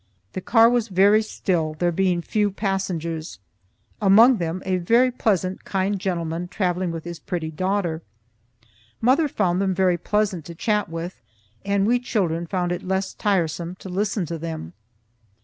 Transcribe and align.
The 0.33 0.41
car 0.41 0.67
was 0.67 0.87
very 0.87 1.21
still, 1.21 1.75
there 1.75 1.91
being 1.91 2.23
few 2.23 2.49
passengers, 2.49 3.37
among 4.01 4.37
them 4.37 4.63
a 4.65 4.77
very 4.77 5.11
pleasant 5.11 5.63
kind 5.63 5.99
gentleman 5.99 6.47
travelling 6.47 6.89
with 6.89 7.03
his 7.03 7.19
pretty 7.19 7.51
daughter. 7.51 8.01
Mother 8.99 9.27
found 9.27 9.61
them 9.61 9.75
very 9.75 9.99
pleasant 9.99 10.43
to 10.45 10.55
chat 10.55 10.89
with, 10.89 11.21
and 11.63 11.85
we 11.85 11.99
children 11.99 12.47
found 12.47 12.71
it 12.71 12.81
less 12.81 13.13
tiresome 13.13 13.75
to 13.75 13.89
listen 13.89 14.25
to 14.25 14.39
them. 14.39 14.73